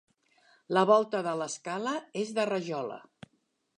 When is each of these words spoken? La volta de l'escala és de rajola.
La 0.77 0.83
volta 0.91 1.21
de 1.29 1.33
l'escala 1.41 1.93
és 2.23 2.33
de 2.39 2.47
rajola. 2.53 2.99